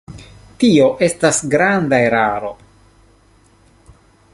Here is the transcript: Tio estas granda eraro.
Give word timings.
Tio 0.63 0.87
estas 1.07 1.43
granda 1.53 2.01
eraro. 2.07 2.51